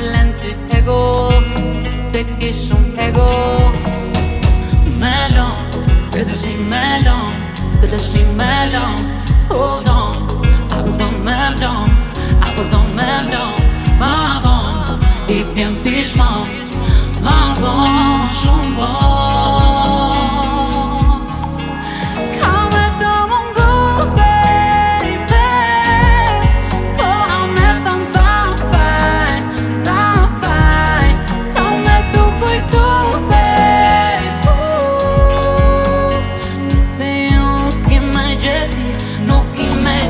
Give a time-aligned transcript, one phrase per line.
[0.00, 0.50] t'len ty
[0.80, 1.04] ego
[2.02, 3.30] Se ti shumë ego
[5.00, 7.32] Melon, lom, këtë dëshni me lom
[7.80, 8.96] Këtë dëshni me lom
[9.52, 10.16] Hold on,
[10.76, 11.88] apo do me mdom
[12.46, 13.54] Apo do me mdom
[14.00, 14.12] Ma
[14.44, 14.98] bon,
[15.36, 16.46] i pjen pishmon
[17.24, 19.09] Ma bon, shumë bon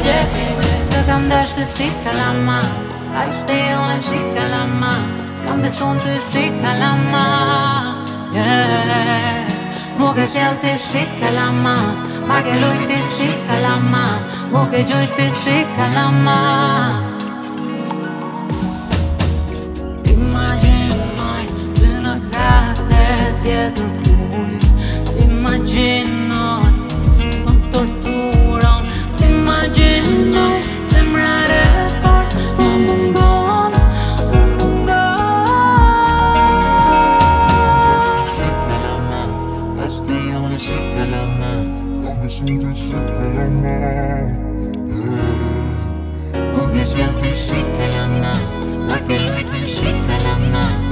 [0.05, 2.61] jeti Tökäntästy sikkalamma
[3.15, 4.93] Asti ole sikkalamma
[5.47, 7.25] Kampi suuntu sikkalamma
[8.35, 9.47] yeah.
[9.99, 11.77] Muke sielti sikkalamma
[12.27, 14.05] Make luitti sikkalamma
[14.53, 16.37] Muke juitti sikkalamma
[20.03, 21.47] T'imagin mai
[21.81, 24.20] Lynä krätet jätukuu
[41.21, 41.53] elämä.
[42.11, 43.75] Ongelmien sykkelemä.
[46.63, 48.33] Ongelmien sykkelemä.
[48.91, 50.90] Laki löytyy sykkelemä.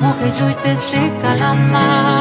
[0.00, 2.11] Mo che giù te sikalama